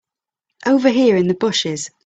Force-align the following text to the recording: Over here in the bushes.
Over 0.65 0.89
here 0.89 1.15
in 1.15 1.27
the 1.27 1.35
bushes. 1.35 1.91